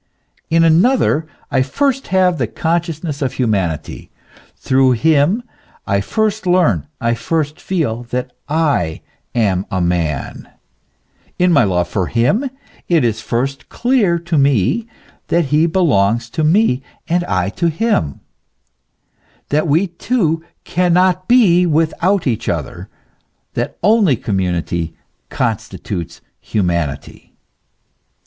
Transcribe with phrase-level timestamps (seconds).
[0.49, 4.09] In another I first have the consciousness of humanity;
[4.55, 5.43] through him
[5.85, 9.01] I first learn, I first feel, that I
[9.35, 10.49] am a man:
[11.37, 12.49] in my love for him
[12.89, 14.87] it is first clear to me
[15.27, 18.21] that he belongs to me and I to him,
[19.49, 22.89] that we two cannot be without each other,
[23.53, 24.93] that only com munity
[25.29, 27.35] constitutes humanity.